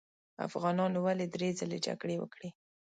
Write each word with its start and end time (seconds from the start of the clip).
افغانانو 0.47 0.97
ولې 1.05 1.25
درې 1.35 1.49
ځلې 1.59 1.77
جګړې 1.87 2.15
وکړې. 2.19 2.49